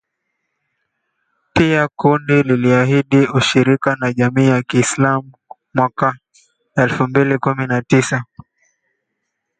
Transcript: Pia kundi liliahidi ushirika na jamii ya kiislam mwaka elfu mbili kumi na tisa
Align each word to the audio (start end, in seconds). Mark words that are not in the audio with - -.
Pia 1.53 1.83
kundi 1.95 2.43
liliahidi 2.43 3.27
ushirika 3.33 3.95
na 3.99 4.13
jamii 4.13 4.47
ya 4.47 4.63
kiislam 4.63 5.31
mwaka 5.73 6.17
elfu 6.77 7.03
mbili 7.07 7.37
kumi 7.37 7.67
na 7.67 7.81
tisa 7.81 8.23